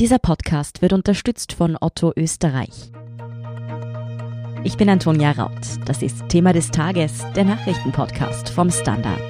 [0.00, 2.90] Dieser Podcast wird unterstützt von Otto Österreich.
[4.64, 5.60] Ich bin Antonia Raut.
[5.84, 9.20] Das ist Thema des Tages, der Nachrichtenpodcast vom Standard.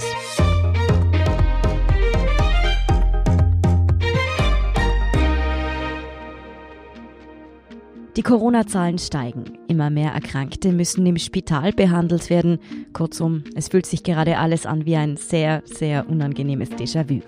[8.17, 9.59] Die Corona-Zahlen steigen.
[9.67, 12.61] Immer mehr Erkrankte müssen im Spital behandelt werden.
[12.93, 17.23] Kurzum, es fühlt sich gerade alles an wie ein sehr, sehr unangenehmes Déjà-vu.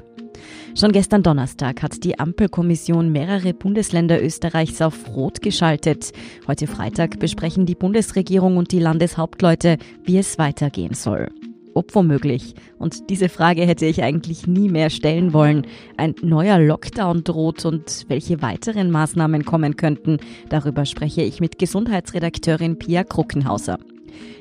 [0.75, 6.13] Schon gestern Donnerstag hat die Ampelkommission mehrere Bundesländer Österreichs auf Rot geschaltet.
[6.47, 11.29] Heute Freitag besprechen die Bundesregierung und die Landeshauptleute, wie es weitergehen soll.
[11.75, 15.67] Ob womöglich, und diese Frage hätte ich eigentlich nie mehr stellen wollen,
[15.97, 20.19] ein neuer Lockdown droht und welche weiteren Maßnahmen kommen könnten,
[20.51, 23.79] darüber spreche ich mit Gesundheitsredakteurin Pia Kruckenhauser.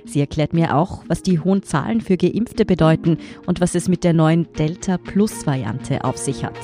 [0.05, 4.03] Sie erklärt mir auch, was die hohen Zahlen für Geimpfte bedeuten und was es mit
[4.03, 6.57] der neuen Delta-Plus-Variante auf sich hat.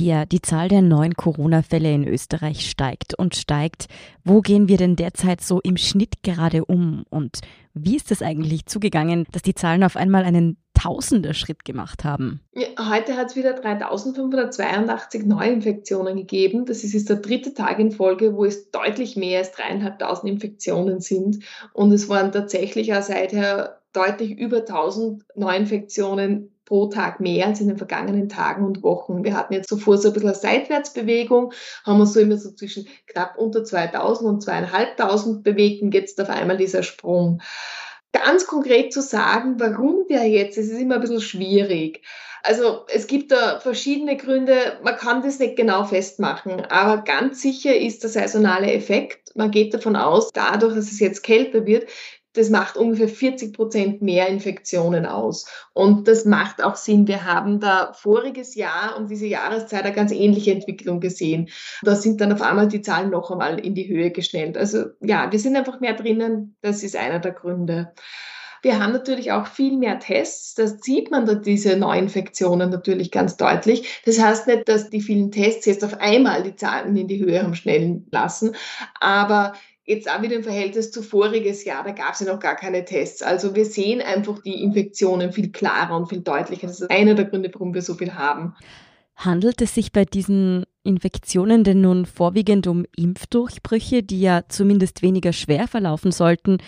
[0.00, 3.84] Pia, die Zahl der neuen Corona-Fälle in Österreich steigt und steigt.
[4.24, 7.04] Wo gehen wir denn derzeit so im Schnitt gerade um?
[7.10, 7.40] Und
[7.74, 12.40] wie ist es eigentlich zugegangen, dass die Zahlen auf einmal einen Tausender Schritt gemacht haben.
[12.78, 16.64] Heute hat es wieder 3582 Neuinfektionen gegeben.
[16.64, 21.00] Das ist jetzt der dritte Tag in Folge, wo es deutlich mehr als dreieinhalbtausend Infektionen
[21.00, 21.44] sind.
[21.74, 27.66] Und es waren tatsächlich auch seither deutlich über 1000 Neuinfektionen pro Tag mehr als in
[27.66, 29.24] den vergangenen Tagen und Wochen.
[29.24, 31.52] Wir hatten jetzt zuvor so ein bisschen eine Seitwärtsbewegung,
[31.84, 36.30] haben uns so immer so zwischen knapp unter 2000 und 2500 bewegt und jetzt auf
[36.30, 37.42] einmal dieser Sprung
[38.12, 42.02] ganz konkret zu sagen, warum der jetzt, es ist immer ein bisschen schwierig.
[42.44, 47.76] Also es gibt da verschiedene Gründe, man kann das nicht genau festmachen, aber ganz sicher
[47.76, 49.34] ist der saisonale Effekt.
[49.34, 51.88] Man geht davon aus, dadurch, dass es jetzt kälter wird,
[52.32, 55.46] das macht ungefähr 40 Prozent mehr Infektionen aus.
[55.72, 57.08] Und das macht auch Sinn.
[57.08, 61.48] Wir haben da voriges Jahr um diese Jahreszeit eine ganz ähnliche Entwicklung gesehen.
[61.82, 64.56] Da sind dann auf einmal die Zahlen noch einmal in die Höhe geschnellt.
[64.56, 66.56] Also ja, wir sind einfach mehr drinnen.
[66.62, 67.92] Das ist einer der Gründe.
[68.62, 70.54] Wir haben natürlich auch viel mehr Tests.
[70.54, 74.02] Das sieht man da diese Neuinfektionen natürlich ganz deutlich.
[74.04, 77.42] Das heißt nicht, dass die vielen Tests jetzt auf einmal die Zahlen in die Höhe
[77.42, 78.54] haben schnellen lassen,
[79.00, 79.54] aber
[79.90, 82.84] Jetzt auch wieder im Verhältnis zu voriges Jahr, da gab es ja noch gar keine
[82.84, 83.22] Tests.
[83.22, 86.68] Also wir sehen einfach die Infektionen viel klarer und viel deutlicher.
[86.68, 88.54] Das ist einer der Gründe, warum wir so viel haben.
[89.16, 95.32] Handelt es sich bei diesen Infektionen denn nun vorwiegend um Impfdurchbrüche, die ja zumindest weniger
[95.32, 96.58] schwer verlaufen sollten?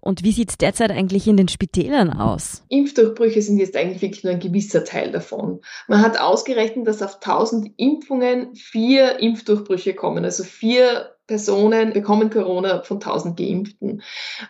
[0.00, 2.62] Und wie sieht es derzeit eigentlich in den Spitälern aus?
[2.68, 5.60] Impfdurchbrüche sind jetzt eigentlich wirklich nur ein gewisser Teil davon.
[5.88, 12.82] Man hat ausgerechnet, dass auf 1000 Impfungen vier Impfdurchbrüche kommen, also vier Personen bekommen Corona
[12.82, 14.02] von 1000 Geimpften.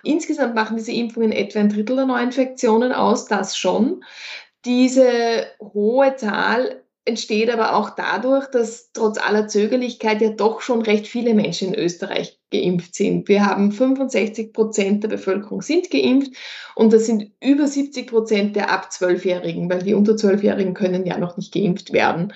[0.03, 4.05] Insgesamt machen diese Impfungen etwa ein Drittel der Neuinfektionen aus, das schon.
[4.65, 11.07] Diese hohe Zahl entsteht aber auch dadurch, dass trotz aller Zögerlichkeit ja doch schon recht
[11.07, 13.29] viele Menschen in Österreich geimpft sind.
[13.29, 16.33] Wir haben 65 Prozent der Bevölkerung sind geimpft
[16.75, 21.17] und das sind über 70 Prozent der ab 12-Jährigen, weil die unter 12-Jährigen können ja
[21.17, 22.33] noch nicht geimpft werden.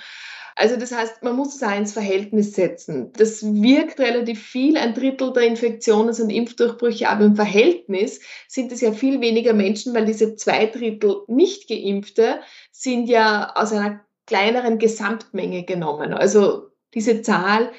[0.60, 3.14] Also das heißt, man muss es auch ins Verhältnis setzen.
[3.14, 8.82] Das wirkt relativ viel, ein Drittel der Infektionen sind Impfdurchbrüche, aber im Verhältnis sind es
[8.82, 12.40] ja viel weniger Menschen, weil diese zwei Drittel nicht geimpfte
[12.72, 16.12] sind ja aus einer kleineren Gesamtmenge genommen.
[16.12, 17.72] Also diese Zahl,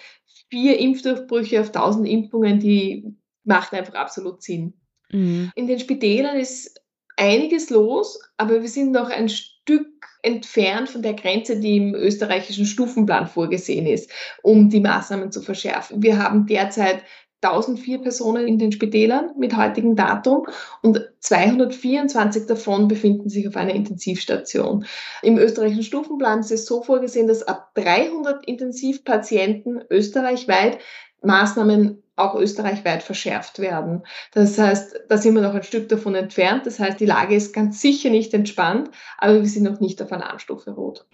[0.50, 4.74] vier Impfdurchbrüche auf 1000 Impfungen, die macht einfach absolut Sinn.
[5.12, 5.52] Mhm.
[5.54, 6.82] In den Spitälern ist
[7.16, 12.66] einiges los, aber wir sind noch ein Stück entfernt von der Grenze, die im österreichischen
[12.66, 14.12] Stufenplan vorgesehen ist,
[14.44, 16.04] um die Maßnahmen zu verschärfen.
[16.04, 17.04] Wir haben derzeit
[17.42, 20.46] 1004 Personen in den Spitälern mit heutigem Datum
[20.84, 24.86] und 224 davon befinden sich auf einer Intensivstation.
[25.24, 30.78] Im österreichischen Stufenplan ist es so vorgesehen, dass ab 300 Intensivpatienten österreichweit
[31.24, 34.04] Maßnahmen auch österreichweit verschärft werden.
[34.34, 36.66] Das heißt, da sind wir noch ein Stück davon entfernt.
[36.66, 40.12] Das heißt, die Lage ist ganz sicher nicht entspannt, aber wir sind noch nicht auf
[40.12, 41.06] Alarmstufe Rot.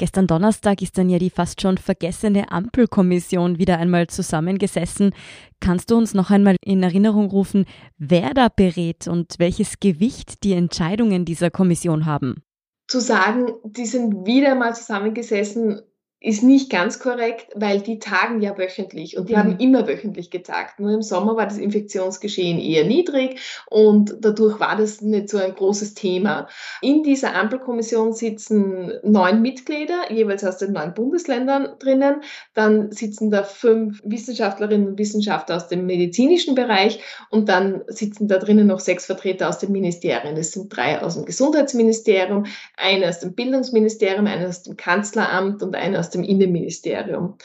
[0.00, 5.14] Gestern Donnerstag ist dann ja die fast schon vergessene Ampelkommission wieder einmal zusammengesessen.
[5.60, 7.66] Kannst du uns noch einmal in Erinnerung rufen,
[7.98, 12.42] wer da berät und welches Gewicht die Entscheidungen dieser Kommission haben?
[12.88, 15.82] Zu sagen, die sind wieder mal zusammengesessen,
[16.22, 19.38] ist nicht ganz korrekt, weil die tagen ja wöchentlich und die mhm.
[19.38, 20.78] haben immer wöchentlich getagt.
[20.78, 23.40] Nur im Sommer war das Infektionsgeschehen eher niedrig
[23.70, 26.46] und dadurch war das nicht so ein großes Thema.
[26.82, 32.22] In dieser Ampelkommission sitzen neun Mitglieder, jeweils aus den neun Bundesländern drinnen.
[32.52, 37.00] Dann sitzen da fünf Wissenschaftlerinnen und Wissenschaftler aus dem medizinischen Bereich
[37.30, 40.36] und dann sitzen da drinnen noch sechs Vertreter aus den Ministerien.
[40.36, 42.44] Es sind drei aus dem Gesundheitsministerium,
[42.76, 47.36] einer aus dem Bildungsministerium, einer aus dem Kanzleramt und einer aus dem Innenministerium.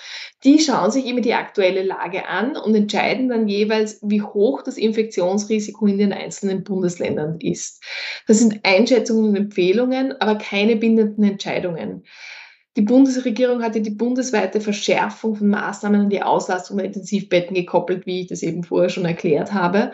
[0.43, 4.77] Die schauen sich immer die aktuelle Lage an und entscheiden dann jeweils, wie hoch das
[4.77, 7.83] Infektionsrisiko in den einzelnen Bundesländern ist.
[8.27, 12.03] Das sind Einschätzungen und Empfehlungen, aber keine bindenden Entscheidungen.
[12.77, 18.21] Die Bundesregierung hatte die bundesweite Verschärfung von Maßnahmen an die Auslastung der Intensivbetten gekoppelt, wie
[18.21, 19.93] ich das eben vorher schon erklärt habe.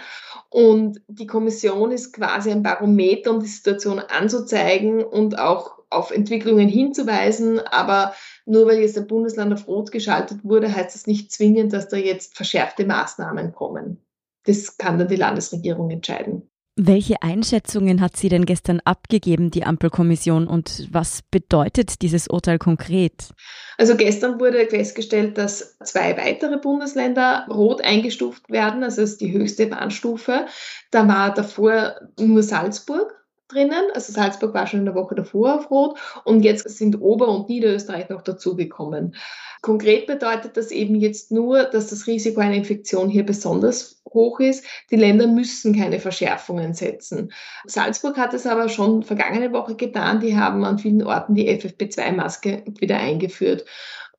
[0.50, 6.68] Und die Kommission ist quasi ein Barometer, um die Situation anzuzeigen und auch auf Entwicklungen
[6.68, 7.60] hinzuweisen.
[7.60, 8.14] Aber
[8.46, 11.98] nur weil jetzt ein Bundesland auf Rot geschaltet wurde, heißt das nicht zwingend, dass da
[11.98, 14.02] jetzt verschärfte Maßnahmen kommen.
[14.46, 16.52] Das kann dann die Landesregierung entscheiden.
[16.78, 23.30] Welche Einschätzungen hat sie denn gestern abgegeben, die Ampelkommission, und was bedeutet dieses Urteil konkret?
[23.78, 29.34] Also gestern wurde festgestellt, dass zwei weitere Bundesländer rot eingestuft werden, also das ist die
[29.34, 30.46] höchste Warnstufe.
[30.92, 33.21] Da war davor nur Salzburg
[33.52, 33.86] drinnen.
[33.94, 37.50] Also Salzburg war schon in der Woche davor auf Rot und jetzt sind Ober- und
[37.50, 39.16] Niederösterreich noch dazugekommen.
[39.62, 44.66] Konkret bedeutet das eben jetzt nur, dass das Risiko einer Infektion hier besonders hoch ist.
[44.90, 47.32] Die Länder müssen keine Verschärfungen setzen.
[47.66, 50.20] Salzburg hat es aber schon vergangene Woche getan.
[50.20, 53.66] Die haben an vielen Orten die FFP2-Maske wieder eingeführt.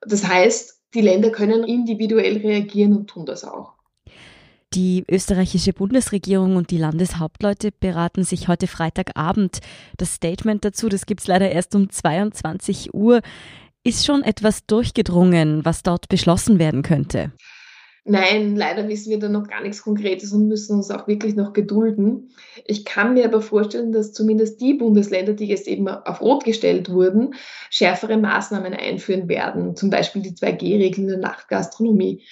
[0.00, 3.74] Das heißt, die Länder können individuell reagieren und tun das auch.
[4.74, 9.58] Die österreichische Bundesregierung und die Landeshauptleute beraten sich heute Freitagabend.
[9.98, 13.20] Das Statement dazu, das gibt es leider erst um 22 Uhr.
[13.84, 17.32] Ist schon etwas durchgedrungen, was dort beschlossen werden könnte?
[18.04, 21.52] Nein, leider wissen wir da noch gar nichts Konkretes und müssen uns auch wirklich noch
[21.52, 22.30] gedulden.
[22.64, 26.90] Ich kann mir aber vorstellen, dass zumindest die Bundesländer, die jetzt eben auf Rot gestellt
[26.90, 27.34] wurden,
[27.68, 32.24] schärfere Maßnahmen einführen werden, zum Beispiel die 2G-Regeln der Nachtgastronomie.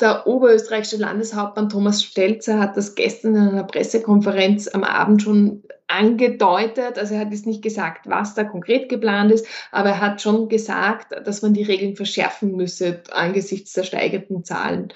[0.00, 6.98] Der oberösterreichische Landeshauptmann Thomas Stelzer hat das gestern in einer Pressekonferenz am Abend schon angedeutet.
[6.98, 10.48] Also er hat jetzt nicht gesagt, was da konkret geplant ist, aber er hat schon
[10.48, 14.92] gesagt, dass man die Regeln verschärfen müsse angesichts der steigenden Zahlen.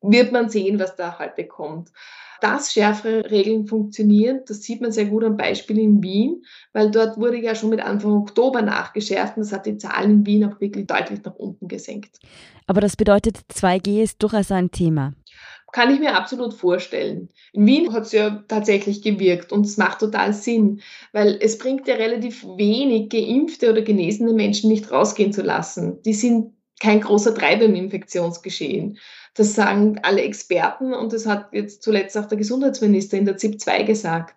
[0.00, 1.90] Wird man sehen, was da heute kommt.
[2.40, 6.42] Dass schärfere Regeln funktionieren, das sieht man sehr gut am Beispiel in Wien,
[6.72, 10.26] weil dort wurde ja schon mit Anfang Oktober nachgeschärft und das hat die Zahlen in
[10.26, 12.18] Wien auch wirklich deutlich nach unten gesenkt.
[12.66, 15.12] Aber das bedeutet, 2G ist durchaus ein Thema.
[15.72, 17.28] Kann ich mir absolut vorstellen.
[17.52, 20.80] In Wien hat es ja tatsächlich gewirkt und es macht total Sinn,
[21.12, 26.00] weil es bringt ja relativ wenig geimpfte oder genesene Menschen nicht rausgehen zu lassen.
[26.02, 28.98] Die sind kein großer Treiber im Infektionsgeschehen.
[29.34, 33.60] Das sagen alle Experten und das hat jetzt zuletzt auch der Gesundheitsminister in der ZIP
[33.60, 34.34] 2 gesagt.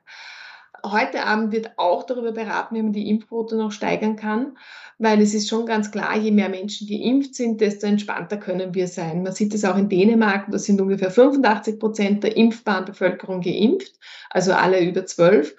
[0.86, 4.58] Heute Abend wird auch darüber beraten, wie man die Impfquote noch steigern kann,
[4.98, 8.88] weil es ist schon ganz klar, je mehr Menschen geimpft sind, desto entspannter können wir
[8.88, 9.24] sein.
[9.24, 13.94] Man sieht es auch in Dänemark, da sind ungefähr 85 Prozent der impfbaren Bevölkerung geimpft,
[14.30, 15.56] also alle über zwölf.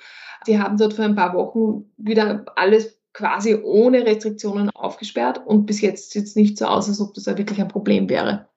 [0.47, 5.81] Die haben dort vor ein paar Wochen wieder alles quasi ohne Restriktionen aufgesperrt und bis
[5.81, 8.49] jetzt sieht es nicht so aus, als ob das ja wirklich ein Problem wäre.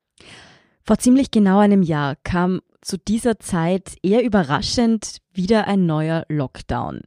[0.83, 7.01] Vor ziemlich genau einem Jahr kam zu dieser Zeit eher überraschend wieder ein neuer Lockdown.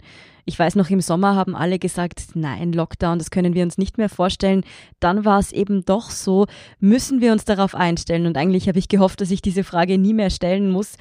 [0.48, 3.98] Ich weiß noch, im Sommer haben alle gesagt, nein, Lockdown, das können wir uns nicht
[3.98, 4.62] mehr vorstellen.
[5.00, 6.46] Dann war es eben doch so,
[6.78, 8.26] müssen wir uns darauf einstellen.
[8.26, 10.96] Und eigentlich habe ich gehofft, dass ich diese Frage nie mehr stellen muss,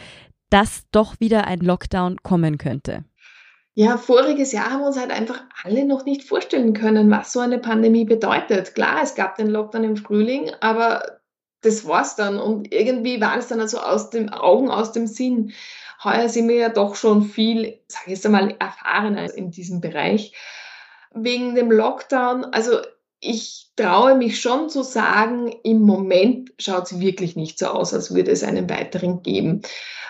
[0.50, 3.06] dass doch wieder ein Lockdown kommen könnte.
[3.78, 7.42] Ja, voriges Jahr haben wir uns halt einfach alle noch nicht vorstellen können, was so
[7.42, 8.74] eine Pandemie bedeutet.
[8.74, 11.20] Klar, es gab den Lockdown im Frühling, aber
[11.60, 12.40] das war's dann.
[12.40, 15.52] Und irgendwie war es dann also aus den Augen, aus dem Sinn.
[16.06, 20.34] Heuer sind wir ja doch schon viel, sage ich jetzt einmal, erfahrener in diesem Bereich.
[21.14, 22.80] Wegen dem Lockdown, also
[23.26, 28.14] ich traue mich schon zu sagen, im Moment schaut es wirklich nicht so aus, als
[28.14, 29.62] würde es einen weiteren geben.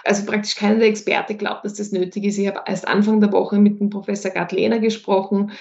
[0.04, 2.38] Also praktisch keiner der Experten glaubt, dass das nötig ist.
[2.38, 5.52] Ich habe erst Anfang der Woche mit dem Professor Gerd Lehner gesprochen,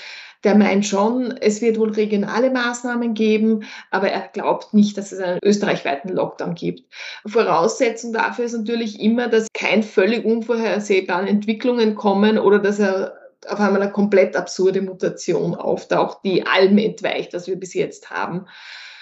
[0.42, 5.18] der meint schon, es wird wohl regionale Maßnahmen geben, aber er glaubt nicht, dass es
[5.18, 6.82] einen österreichweiten Lockdown gibt.
[7.26, 13.14] Voraussetzung dafür ist natürlich immer, dass kein völlig unvorhersehbare Entwicklungen kommen oder dass er
[13.48, 18.46] auf einmal eine komplett absurde Mutation auftaucht, die allem entweicht, was wir bis jetzt haben.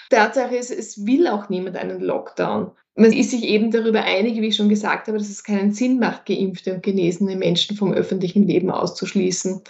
[0.09, 2.71] Tatsache ist, es will auch niemand einen Lockdown.
[2.95, 5.99] Man ist sich eben darüber einig, wie ich schon gesagt habe, dass es keinen Sinn
[5.99, 9.61] macht, geimpfte und genesene Menschen vom öffentlichen Leben auszuschließen.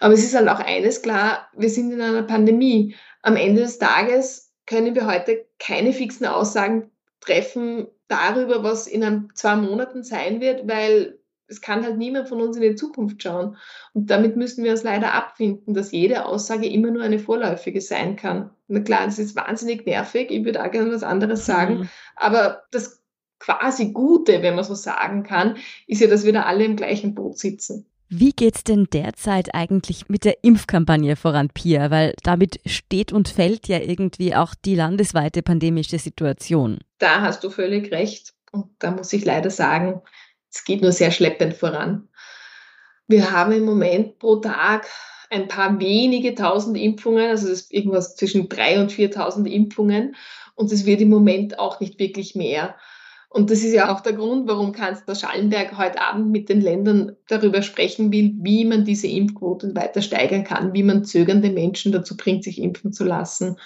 [0.00, 2.96] Aber es ist halt auch eines klar, wir sind in einer Pandemie.
[3.20, 9.28] Am Ende des Tages können wir heute keine fixen Aussagen treffen darüber, was in ein,
[9.34, 11.18] zwei Monaten sein wird, weil
[11.52, 13.56] es kann halt niemand von uns in die Zukunft schauen.
[13.92, 18.16] Und damit müssen wir uns leider abfinden, dass jede Aussage immer nur eine vorläufige sein
[18.16, 18.50] kann.
[18.68, 21.88] Na klar, das ist wahnsinnig nervig, ich würde auch gerne was anderes sagen, mhm.
[22.16, 23.02] aber das
[23.38, 25.56] quasi Gute, wenn man so sagen kann,
[25.86, 27.86] ist ja, dass wir da alle im gleichen Boot sitzen.
[28.08, 31.90] Wie geht's denn derzeit eigentlich mit der Impfkampagne voran, Pia?
[31.90, 36.78] Weil damit steht und fällt ja irgendwie auch die landesweite pandemische Situation.
[36.98, 38.34] Da hast du völlig recht.
[38.52, 40.02] Und da muss ich leider sagen,
[40.52, 42.08] es geht nur sehr schleppend voran.
[43.08, 44.86] Wir haben im Moment pro Tag
[45.30, 50.14] ein paar wenige tausend Impfungen, also das ist irgendwas zwischen 3.000 und 4.000 Impfungen.
[50.54, 52.76] Und es wird im Moment auch nicht wirklich mehr.
[53.30, 57.16] Und das ist ja auch der Grund, warum Kanzler Schallenberg heute Abend mit den Ländern
[57.28, 62.14] darüber sprechen will, wie man diese Impfquote weiter steigern kann, wie man zögernde Menschen dazu
[62.14, 63.56] bringt, sich impfen zu lassen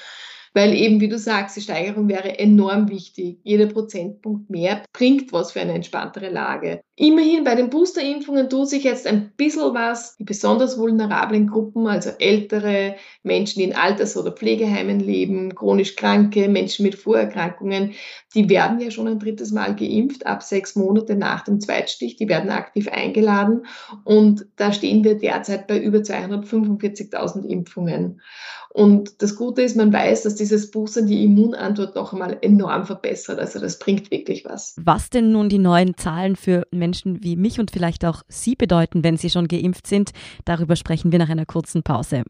[0.57, 3.39] weil eben, wie du sagst, die Steigerung wäre enorm wichtig.
[3.45, 6.81] Jeder Prozentpunkt mehr bringt was für eine entspanntere Lage.
[6.99, 10.17] Immerhin bei den Boosterimpfungen tut sich jetzt ein bisschen was.
[10.17, 16.49] Die besonders vulnerablen Gruppen, also ältere Menschen, die in Alters- oder Pflegeheimen leben, chronisch Kranke,
[16.49, 17.93] Menschen mit Vorerkrankungen,
[18.35, 22.17] die werden ja schon ein drittes Mal geimpft, ab sechs Monate nach dem Zweitstich.
[22.17, 23.67] Die werden aktiv eingeladen
[24.05, 28.23] und da stehen wir derzeit bei über 245.000 Impfungen.
[28.71, 33.39] Und das Gute ist, man weiß, dass dieses Boostern die Immunantwort noch einmal enorm verbessert.
[33.39, 34.77] Also das bringt wirklich was.
[34.79, 39.05] Was denn nun die neuen Zahlen für Menschen wie mich und vielleicht auch Sie bedeuten,
[39.05, 40.13] wenn Sie schon geimpft sind,
[40.45, 42.23] darüber sprechen wir nach einer kurzen Pause.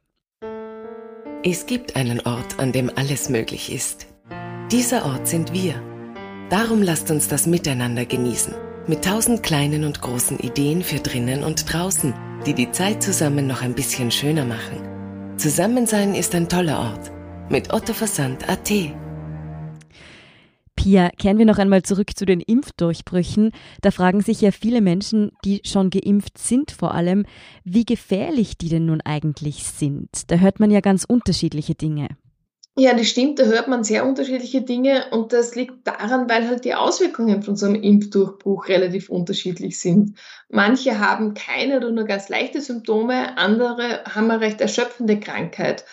[1.44, 4.06] Es gibt einen Ort, an dem alles möglich ist.
[4.72, 5.80] Dieser Ort sind wir.
[6.50, 8.54] Darum lasst uns das miteinander genießen.
[8.88, 12.14] Mit tausend kleinen und großen Ideen für drinnen und draußen,
[12.46, 15.36] die die Zeit zusammen noch ein bisschen schöner machen.
[15.36, 17.12] Zusammensein ist ein toller Ort.
[17.48, 18.70] Mit Otto Versand AT.
[20.86, 23.50] Pia, kehren wir noch einmal zurück zu den Impfdurchbrüchen.
[23.80, 27.26] Da fragen sich ja viele Menschen, die schon geimpft sind vor allem,
[27.64, 30.30] wie gefährlich die denn nun eigentlich sind.
[30.30, 32.10] Da hört man ja ganz unterschiedliche Dinge.
[32.76, 36.64] Ja, das stimmt, da hört man sehr unterschiedliche Dinge und das liegt daran, weil halt
[36.64, 40.16] die Auswirkungen von so einem Impfdurchbruch relativ unterschiedlich sind.
[40.50, 45.84] Manche haben keine oder nur ganz leichte Symptome, andere haben eine recht erschöpfende Krankheit.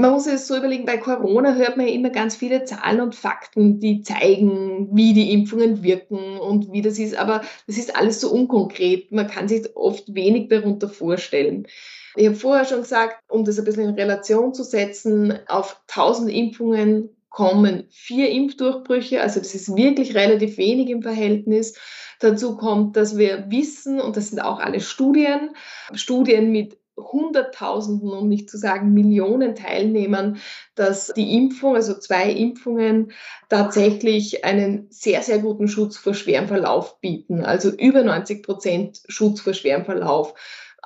[0.00, 3.16] Man muss es so überlegen, bei Corona hört man ja immer ganz viele Zahlen und
[3.16, 8.20] Fakten, die zeigen, wie die Impfungen wirken und wie das ist, aber das ist alles
[8.20, 9.10] so unkonkret.
[9.10, 11.66] Man kann sich oft wenig darunter vorstellen.
[12.14, 16.30] Ich habe vorher schon gesagt, um das ein bisschen in Relation zu setzen, auf 1000
[16.30, 21.76] Impfungen kommen vier Impfdurchbrüche, also das ist wirklich relativ wenig im Verhältnis.
[22.20, 25.50] Dazu kommt, dass wir wissen, und das sind auch alle Studien,
[25.92, 30.38] Studien mit Hunderttausenden, um nicht zu sagen Millionen Teilnehmern,
[30.74, 33.12] dass die Impfung, also zwei Impfungen,
[33.48, 37.44] tatsächlich einen sehr, sehr guten Schutz vor schwerem Verlauf bieten.
[37.44, 40.34] Also über 90 Prozent Schutz vor schwerem Verlauf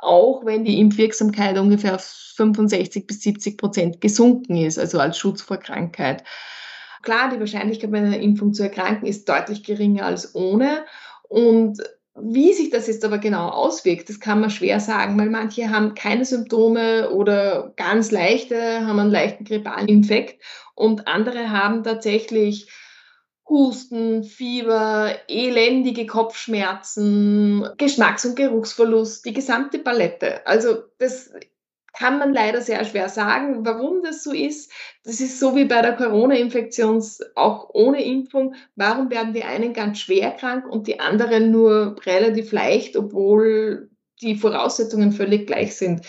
[0.02, 2.04] auch wenn die Impfwirksamkeit ungefähr auf
[2.36, 6.24] 65 bis 70 Prozent gesunken ist, also als Schutz vor Krankheit.
[7.02, 10.84] Klar, die Wahrscheinlichkeit bei einer Impfung zu erkranken ist deutlich geringer als ohne.
[11.28, 11.82] Und
[12.14, 15.94] wie sich das jetzt aber genau auswirkt, das kann man schwer sagen, weil manche haben
[15.94, 20.42] keine Symptome oder ganz leichte, haben einen leichten grippalen Infekt
[20.74, 22.68] und andere haben tatsächlich
[23.48, 30.46] Husten, Fieber, elendige Kopfschmerzen, Geschmacks- und Geruchsverlust, die gesamte Palette.
[30.46, 31.32] Also das
[31.92, 34.72] kann man leider sehr schwer sagen, warum das so ist.
[35.04, 38.54] Das ist so wie bei der Corona-Infektion, auch ohne Impfung.
[38.76, 44.36] Warum werden die einen ganz schwer krank und die anderen nur relativ leicht, obwohl die
[44.36, 46.06] Voraussetzungen völlig gleich sind?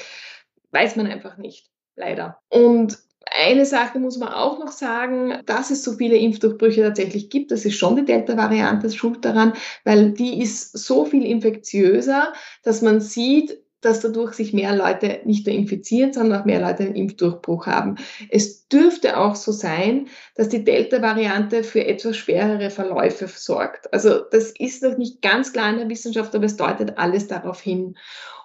[0.71, 2.39] Weiß man einfach nicht, leider.
[2.49, 2.97] Und
[3.31, 7.65] eine Sache muss man auch noch sagen, dass es so viele Impfdurchbrüche tatsächlich gibt, das
[7.65, 13.62] ist schon die Delta-Variante schuld daran, weil die ist so viel infektiöser, dass man sieht,
[13.85, 17.95] dass dadurch sich mehr Leute nicht nur infizieren, sondern auch mehr Leute einen Impfdurchbruch haben.
[18.29, 23.93] Es dürfte auch so sein, dass die Delta-Variante für etwas schwerere Verläufe sorgt.
[23.93, 27.61] Also das ist noch nicht ganz klar in der Wissenschaft, aber es deutet alles darauf
[27.61, 27.95] hin.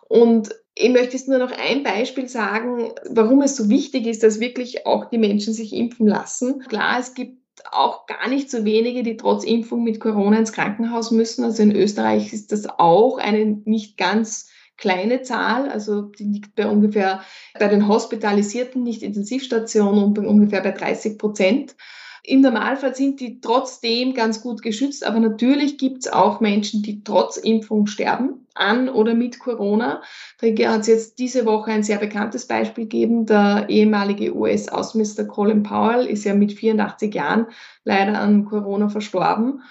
[0.09, 4.40] Und ich möchte jetzt nur noch ein Beispiel sagen, warum es so wichtig ist, dass
[4.40, 6.61] wirklich auch die Menschen sich impfen lassen.
[6.68, 7.38] Klar, es gibt
[7.73, 11.45] auch gar nicht so wenige, die trotz Impfung mit Corona ins Krankenhaus müssen.
[11.45, 16.66] Also in Österreich ist das auch eine nicht ganz kleine Zahl, also die liegt bei
[16.66, 17.23] ungefähr
[17.58, 21.76] bei den hospitalisierten Nicht-Intensivstationen ungefähr bei 30 Prozent.
[22.25, 27.02] Im Normalfall sind die trotzdem ganz gut geschützt, aber natürlich gibt es auch Menschen, die
[27.02, 30.02] trotz Impfung sterben, an oder mit Corona.
[30.40, 33.26] Da hat es jetzt diese Woche ein sehr bekanntes Beispiel gegeben.
[33.26, 37.47] Der ehemalige US-Außenminister Colin Powell ist ja mit 84 Jahren
[37.85, 39.62] leider an Corona verstorben.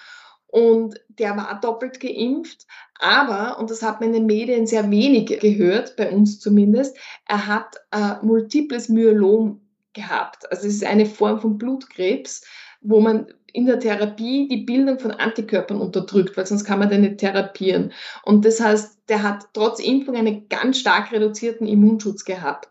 [0.47, 2.65] Und der war doppelt geimpft,
[2.99, 7.47] aber, und das hat man in den Medien sehr wenig gehört, bei uns zumindest, er
[7.47, 9.61] hat äh, multiples Myelom
[9.93, 10.49] gehabt.
[10.51, 12.45] Also es ist eine Form von Blutkrebs,
[12.81, 17.01] wo man in der Therapie die Bildung von Antikörpern unterdrückt, weil sonst kann man den
[17.01, 17.91] nicht therapieren.
[18.23, 22.69] Und das heißt, der hat trotz Impfung einen ganz stark reduzierten Immunschutz gehabt.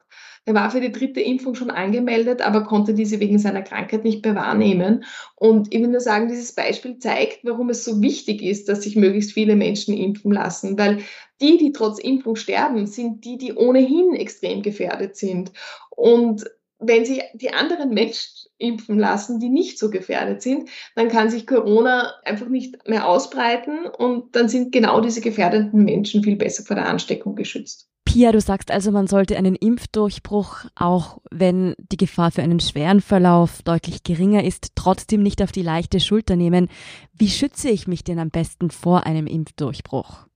[0.49, 4.25] Er war für die dritte Impfung schon angemeldet, aber konnte diese wegen seiner Krankheit nicht
[4.25, 5.05] mehr wahrnehmen.
[5.35, 8.95] Und ich will nur sagen, dieses Beispiel zeigt, warum es so wichtig ist, dass sich
[8.95, 11.01] möglichst viele Menschen impfen lassen, weil
[11.41, 15.51] die, die trotz Impfung sterben, sind die, die ohnehin extrem gefährdet sind.
[15.91, 16.45] Und
[16.79, 21.49] wenn sich die anderen Menschen impfen lassen, die nicht so gefährdet sind, dann kann sich
[21.49, 26.77] Corona einfach nicht mehr ausbreiten und dann sind genau diese gefährdeten Menschen viel besser vor
[26.77, 27.91] der Ansteckung geschützt.
[28.07, 33.03] Pia, du sagst also, man sollte einen Impfdurchbruch, auch wenn die Gefahr für einen schweren
[33.03, 36.69] Verlauf deutlich geringer ist, trotzdem nicht auf die leichte Schulter nehmen.
[37.13, 40.27] Wie schütze ich mich denn am besten vor einem Impfdurchbruch?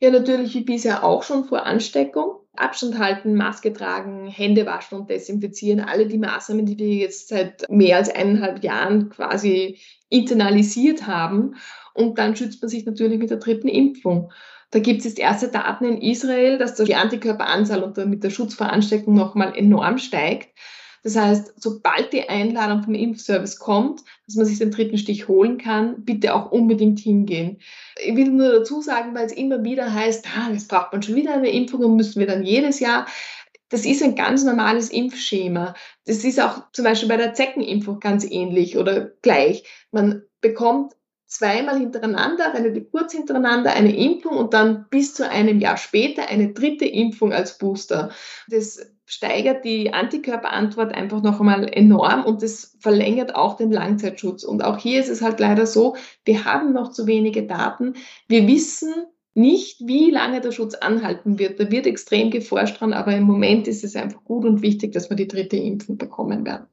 [0.00, 2.40] Ja, natürlich wie bisher auch schon vor Ansteckung.
[2.56, 5.80] Abstand halten, Maske tragen, Hände waschen und desinfizieren.
[5.80, 9.78] Alle die Maßnahmen, die wir jetzt seit mehr als eineinhalb Jahren quasi
[10.08, 11.54] internalisiert haben.
[11.94, 14.32] Und dann schützt man sich natürlich mit der dritten Impfung.
[14.70, 18.54] Da gibt es jetzt erste Daten in Israel, dass die Antikörperanzahl und damit der Schutz
[18.54, 20.50] vor Ansteckung nochmal enorm steigt.
[21.02, 25.56] Das heißt, sobald die Einladung vom Impfservice kommt, dass man sich den dritten Stich holen
[25.56, 27.60] kann, bitte auch unbedingt hingehen.
[28.04, 31.14] Ich will nur dazu sagen, weil es immer wieder heißt, ah, jetzt braucht man schon
[31.14, 33.06] wieder eine Impfung und müssen wir dann jedes Jahr.
[33.70, 35.74] Das ist ein ganz normales Impfschema.
[36.04, 39.64] Das ist auch zum Beispiel bei der Zeckenimpfung ganz ähnlich oder gleich.
[39.92, 40.94] Man bekommt
[41.28, 46.52] zweimal hintereinander, relativ kurz hintereinander eine Impfung und dann bis zu einem Jahr später eine
[46.52, 48.10] dritte Impfung als Booster.
[48.48, 54.42] Das steigert die Antikörperantwort einfach noch einmal enorm und das verlängert auch den Langzeitschutz.
[54.42, 57.94] Und auch hier ist es halt leider so, wir haben noch zu wenige Daten.
[58.26, 58.92] Wir wissen
[59.34, 61.60] nicht, wie lange der Schutz anhalten wird.
[61.60, 65.10] Da wird extrem geforscht dran, aber im Moment ist es einfach gut und wichtig, dass
[65.10, 66.66] wir die dritte Impfung bekommen werden.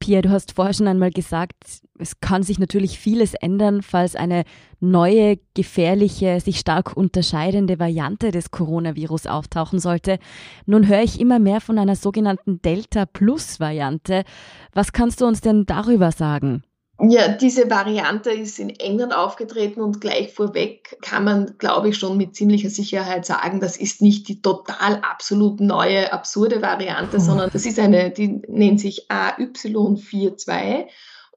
[0.00, 1.54] Pia, du hast vorher schon einmal gesagt,
[1.98, 4.44] es kann sich natürlich vieles ändern, falls eine
[4.80, 10.18] neue, gefährliche, sich stark unterscheidende Variante des Coronavirus auftauchen sollte.
[10.64, 14.24] Nun höre ich immer mehr von einer sogenannten Delta-Plus-Variante.
[14.72, 16.62] Was kannst du uns denn darüber sagen?
[17.02, 22.16] Ja, diese Variante ist in England aufgetreten und gleich vorweg kann man, glaube ich, schon
[22.16, 27.20] mit ziemlicher Sicherheit sagen, das ist nicht die total absolut neue, absurde Variante, oh.
[27.20, 30.88] sondern das ist eine, die nennt sich AY42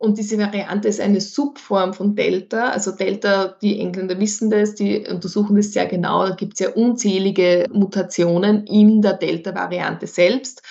[0.04, 2.72] und diese Variante ist eine Subform von Delta.
[2.72, 6.28] Also Delta, die Engländer wissen das, die untersuchen das sehr genau.
[6.28, 10.62] Da gibt es ja unzählige Mutationen in der Delta-Variante selbst,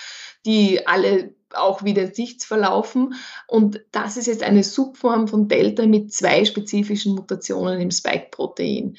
[0.45, 3.15] die alle auch wieder nichts verlaufen.
[3.47, 8.97] Und das ist jetzt eine Subform von Delta mit zwei spezifischen Mutationen im Spike-Protein.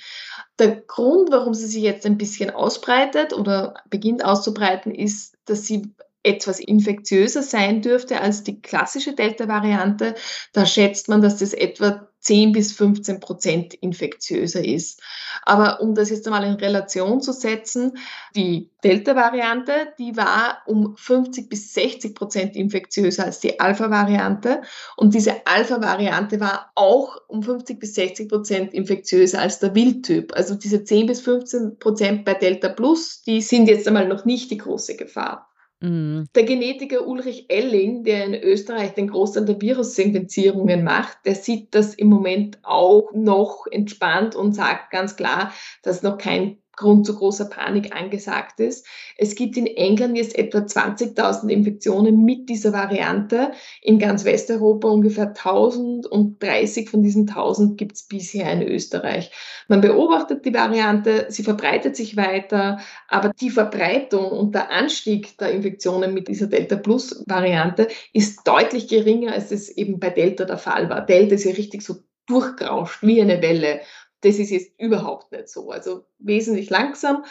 [0.58, 5.94] Der Grund, warum sie sich jetzt ein bisschen ausbreitet oder beginnt auszubreiten, ist, dass sie
[6.22, 10.14] etwas infektiöser sein dürfte als die klassische Delta-Variante.
[10.52, 15.00] Da schätzt man, dass das etwa 10 bis 15 Prozent infektiöser ist.
[15.42, 17.98] Aber um das jetzt einmal in Relation zu setzen,
[18.34, 24.62] die Delta-Variante, die war um 50 bis 60 Prozent infektiöser als die Alpha-Variante.
[24.96, 30.34] Und diese Alpha-Variante war auch um 50 bis 60 Prozent infektiöser als der Wildtyp.
[30.34, 34.50] Also diese 10 bis 15 Prozent bei Delta Plus, die sind jetzt einmal noch nicht
[34.50, 35.53] die große Gefahr.
[35.84, 36.28] Mhm.
[36.34, 41.94] Der Genetiker Ulrich Elling, der in Österreich den Großteil der Virussequenzierungen macht, der sieht das
[41.94, 47.46] im Moment auch noch entspannt und sagt ganz klar, dass noch kein Grund zu großer
[47.46, 48.86] Panik angesagt ist.
[49.16, 53.52] Es gibt in England jetzt etwa 20.000 Infektionen mit dieser Variante.
[53.82, 59.30] In ganz Westeuropa ungefähr 1000 und 30 von diesen 1000 gibt es bisher in Österreich.
[59.68, 65.52] Man beobachtet die Variante, sie verbreitet sich weiter, aber die Verbreitung und der Anstieg der
[65.52, 70.58] Infektionen mit dieser Delta Plus Variante ist deutlich geringer, als es eben bei Delta der
[70.58, 71.04] Fall war.
[71.04, 73.80] Delta ist ja richtig so durchgerauscht wie eine Welle
[74.24, 75.70] das ist jetzt überhaupt nicht so.
[75.70, 77.24] Also wesentlich langsam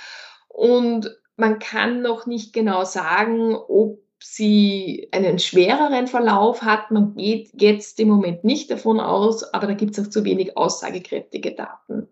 [0.47, 6.91] und man kann noch nicht genau sagen, ob sie einen schwereren Verlauf hat.
[6.91, 10.55] Man geht jetzt im Moment nicht davon aus, aber da gibt es auch zu wenig
[10.55, 12.07] aussagekräftige Daten.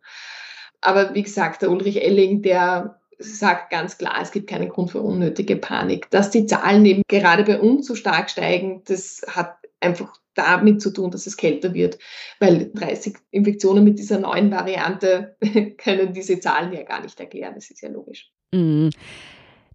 [0.82, 5.02] Aber wie gesagt, der Ulrich Elling, der sagt ganz klar, es gibt keinen Grund für
[5.02, 6.10] unnötige Panik.
[6.10, 10.92] Dass die Zahlen eben gerade bei uns so stark steigen, das hat einfach damit zu
[10.92, 11.98] tun, dass es kälter wird,
[12.40, 15.36] weil 30 Infektionen mit dieser neuen Variante
[15.78, 17.54] können diese Zahlen ja gar nicht erklären.
[17.56, 18.32] Das ist ja logisch.
[18.52, 18.90] Mm.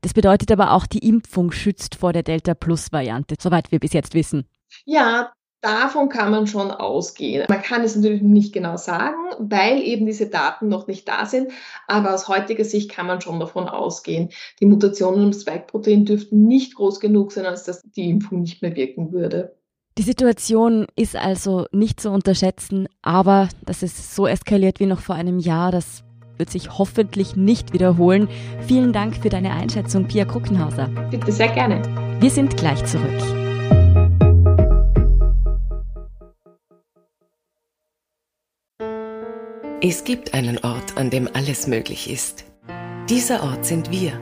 [0.02, 4.46] Das bedeutet aber auch, die Impfung schützt vor der Delta-Plus-Variante, soweit wir bis jetzt wissen.
[4.84, 7.44] Ja, davon kann man schon ausgehen.
[7.48, 11.50] Man kann es natürlich nicht genau sagen, weil eben diese Daten noch nicht da sind.
[11.88, 16.76] Aber aus heutiger Sicht kann man schon davon ausgehen, die Mutationen im Spike-Protein dürften nicht
[16.76, 19.56] groß genug sein, als dass die Impfung nicht mehr wirken würde.
[19.98, 25.14] Die Situation ist also nicht zu unterschätzen, aber dass es so eskaliert wie noch vor
[25.14, 26.04] einem Jahr, das
[26.36, 28.28] wird sich hoffentlich nicht wiederholen.
[28.66, 30.88] Vielen Dank für deine Einschätzung, Pia Kruckenhauser.
[31.10, 31.80] Bitte sehr gerne.
[32.20, 33.08] Wir sind gleich zurück.
[39.80, 42.44] Es gibt einen Ort, an dem alles möglich ist.
[43.08, 44.12] Dieser Ort sind wir.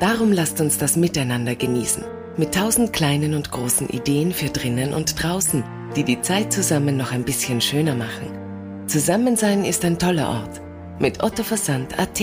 [0.00, 2.17] Darum lasst uns das miteinander genießen.
[2.38, 5.64] Mit tausend kleinen und großen Ideen für drinnen und draußen,
[5.96, 8.86] die die Zeit zusammen noch ein bisschen schöner machen.
[8.86, 10.60] Zusammensein ist ein toller Ort.
[11.00, 12.20] Mit Otto Versand AT.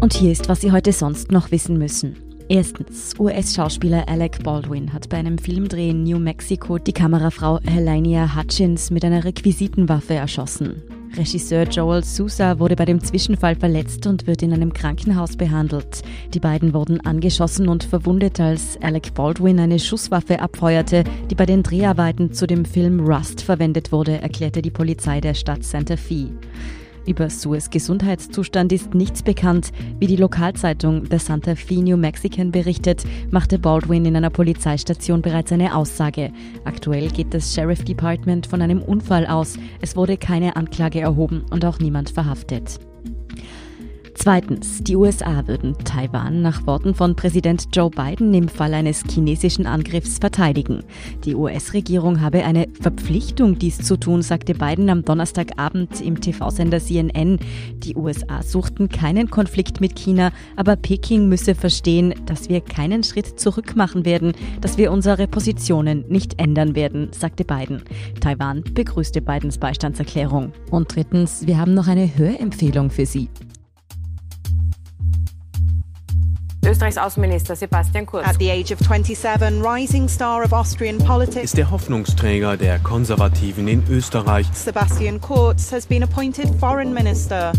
[0.00, 2.16] Und hier ist, was Sie heute sonst noch wissen müssen.
[2.48, 8.92] Erstens, US-Schauspieler Alec Baldwin hat bei einem Filmdreh in New Mexico die Kamerafrau Helenia Hutchins
[8.92, 10.84] mit einer Requisitenwaffe erschossen.
[11.16, 16.02] Regisseur Joel Sousa wurde bei dem Zwischenfall verletzt und wird in einem Krankenhaus behandelt.
[16.32, 21.62] Die beiden wurden angeschossen und verwundet, als Alec Baldwin eine Schusswaffe abfeuerte, die bei den
[21.62, 26.30] Dreharbeiten zu dem Film Rust verwendet wurde, erklärte die Polizei der Stadt Santa Fe.
[27.06, 29.72] Über Sues Gesundheitszustand ist nichts bekannt.
[29.98, 35.52] Wie die Lokalzeitung The Santa Fe New Mexican berichtet, machte Baldwin in einer Polizeistation bereits
[35.52, 36.32] eine Aussage.
[36.64, 39.58] Aktuell geht das Sheriff Department von einem Unfall aus.
[39.80, 42.80] Es wurde keine Anklage erhoben und auch niemand verhaftet.
[44.16, 49.66] Zweitens, die USA würden Taiwan nach Worten von Präsident Joe Biden im Fall eines chinesischen
[49.66, 50.84] Angriffs verteidigen.
[51.24, 57.38] Die US-Regierung habe eine Verpflichtung, dies zu tun, sagte Biden am Donnerstagabend im TV-Sender CNN.
[57.78, 63.38] Die USA suchten keinen Konflikt mit China, aber Peking müsse verstehen, dass wir keinen Schritt
[63.38, 67.82] zurück machen werden, dass wir unsere Positionen nicht ändern werden, sagte Biden.
[68.20, 70.52] Taiwan begrüßte Bidens Beistandserklärung.
[70.70, 73.28] Und drittens, wir haben noch eine Hörempfehlung für Sie.
[76.66, 78.26] Österreichs Außenminister Sebastian Kurz.
[78.26, 81.44] At the age of 27, rising star of Austrian politics.
[81.44, 84.46] Ist der Hoffnungsträger der Konservativen in Österreich.
[84.52, 87.52] Sebastian Kurz has been appointed foreign minister.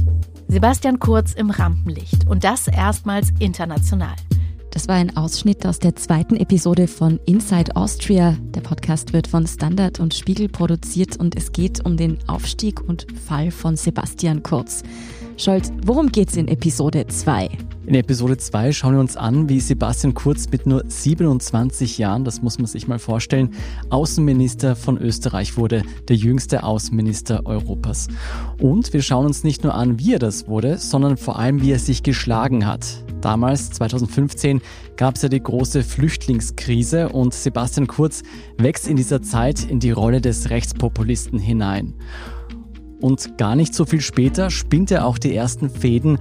[0.48, 4.16] Sebastian Kurz im Rampenlicht und das erstmals international.
[4.72, 8.36] Das war ein Ausschnitt aus der zweiten Episode von Inside Austria.
[8.56, 13.08] Der Podcast wird von Standard und Spiegel produziert und es geht um den Aufstieg und
[13.26, 14.84] Fall von Sebastian Kurz.
[15.38, 17.50] Scholz, worum geht's in Episode 2?
[17.88, 22.42] In Episode 2 schauen wir uns an, wie Sebastian Kurz mit nur 27 Jahren, das
[22.42, 23.50] muss man sich mal vorstellen,
[23.90, 28.08] Außenminister von Österreich wurde, der jüngste Außenminister Europas.
[28.62, 31.72] Und wir schauen uns nicht nur an, wie er das wurde, sondern vor allem, wie
[31.72, 33.04] er sich geschlagen hat.
[33.20, 34.62] Damals, 2015,
[34.96, 38.24] gab es ja die große Flüchtlingskrise und Sebastian Kurz
[38.58, 41.94] wächst in dieser Zeit in die Rolle des Rechtspopulisten hinein.
[43.02, 46.20] Und gar nicht so viel später spinnt er auch die ersten Fäden,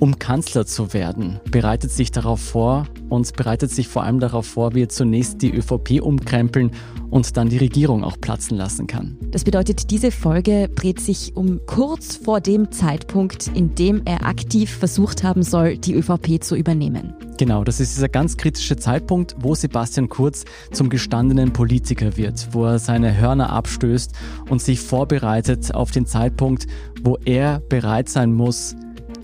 [0.00, 4.74] um Kanzler zu werden, bereitet sich darauf vor und bereitet sich vor allem darauf vor,
[4.74, 6.70] wie er zunächst die ÖVP umkrempeln
[7.10, 9.16] und dann die Regierung auch platzen lassen kann.
[9.30, 14.70] Das bedeutet, diese Folge dreht sich um kurz vor dem Zeitpunkt, in dem er aktiv
[14.70, 17.14] versucht haben soll, die ÖVP zu übernehmen.
[17.38, 22.64] Genau, das ist dieser ganz kritische Zeitpunkt, wo Sebastian Kurz zum gestandenen Politiker wird, wo
[22.64, 24.12] er seine Hörner abstößt
[24.48, 26.66] und sich vorbereitet auf den Zeitpunkt,
[27.02, 28.74] wo er bereit sein muss,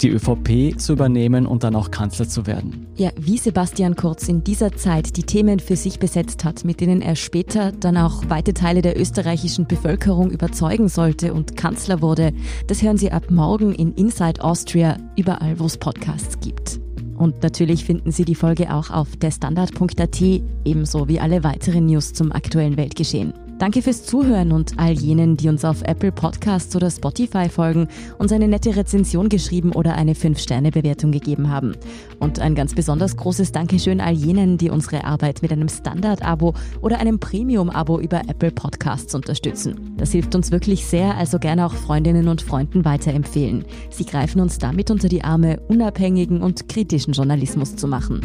[0.03, 2.87] die ÖVP zu übernehmen und dann auch Kanzler zu werden.
[2.97, 7.03] Ja, wie Sebastian Kurz in dieser Zeit die Themen für sich besetzt hat, mit denen
[7.03, 12.33] er später dann auch weite Teile der österreichischen Bevölkerung überzeugen sollte und Kanzler wurde,
[12.67, 16.81] das hören Sie ab morgen in Inside Austria, überall wo es Podcasts gibt.
[17.17, 20.21] Und natürlich finden Sie die Folge auch auf derstandard.at,
[20.65, 23.33] ebenso wie alle weiteren News zum aktuellen Weltgeschehen.
[23.59, 27.87] Danke fürs Zuhören und all jenen, die uns auf Apple Podcasts oder Spotify folgen,
[28.19, 31.77] uns eine nette Rezension geschrieben oder eine 5-Sterne-Bewertung gegeben haben.
[32.19, 36.99] Und ein ganz besonders großes Dankeschön all jenen, die unsere Arbeit mit einem Standard-Abo oder
[36.99, 39.95] einem Premium-Abo über Apple Podcasts unterstützen.
[39.97, 43.65] Das hilft uns wirklich sehr, also gerne auch Freundinnen und Freunden weiterempfehlen.
[43.91, 48.23] Sie greifen uns damit unter die Arme, unabhängigen und kritischen Journalismus zu machen.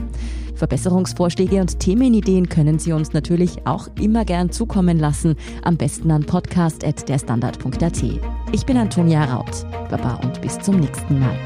[0.57, 6.25] Verbesserungsvorschläge und Themenideen können Sie uns natürlich auch immer gern zukommen lassen, am besten an
[6.25, 8.03] podcast.derstandard.at.
[8.51, 9.65] Ich bin Antonia Raut.
[9.89, 11.37] Baba und bis zum nächsten Mal.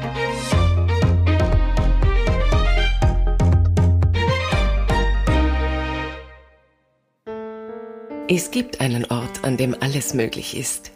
[8.28, 10.92] Es gibt einen Ort, an dem alles möglich ist.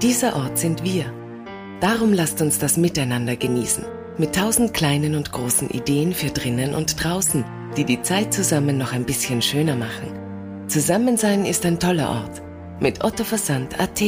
[0.00, 1.12] Dieser Ort sind wir.
[1.80, 3.97] Darum lasst uns das miteinander genießen.
[4.20, 7.44] Mit tausend kleinen und großen Ideen für drinnen und draußen,
[7.76, 10.66] die die Zeit zusammen noch ein bisschen schöner machen.
[10.66, 12.42] Zusammensein ist ein toller Ort.
[12.80, 14.02] Mit Otto Versand AT.